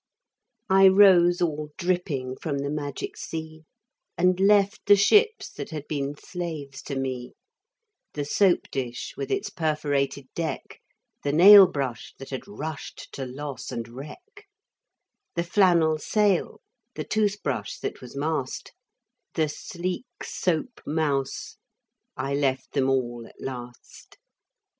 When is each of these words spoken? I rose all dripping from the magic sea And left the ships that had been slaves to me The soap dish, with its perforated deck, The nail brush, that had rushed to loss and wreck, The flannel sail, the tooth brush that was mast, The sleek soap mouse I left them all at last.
I 0.67 0.87
rose 0.87 1.43
all 1.43 1.69
dripping 1.77 2.35
from 2.37 2.57
the 2.57 2.71
magic 2.71 3.15
sea 3.15 3.65
And 4.17 4.39
left 4.39 4.87
the 4.87 4.95
ships 4.95 5.51
that 5.51 5.69
had 5.69 5.87
been 5.87 6.15
slaves 6.17 6.81
to 6.85 6.95
me 6.95 7.33
The 8.13 8.25
soap 8.25 8.61
dish, 8.71 9.13
with 9.15 9.29
its 9.29 9.51
perforated 9.51 10.27
deck, 10.33 10.79
The 11.21 11.31
nail 11.31 11.67
brush, 11.67 12.15
that 12.17 12.31
had 12.31 12.47
rushed 12.47 13.09
to 13.11 13.27
loss 13.27 13.71
and 13.71 13.87
wreck, 13.89 14.47
The 15.35 15.43
flannel 15.43 15.99
sail, 15.99 16.61
the 16.95 17.03
tooth 17.03 17.43
brush 17.43 17.77
that 17.77 18.01
was 18.01 18.15
mast, 18.17 18.71
The 19.35 19.49
sleek 19.49 20.07
soap 20.23 20.81
mouse 20.83 21.57
I 22.17 22.33
left 22.33 22.71
them 22.71 22.89
all 22.89 23.27
at 23.27 23.39
last. 23.39 24.17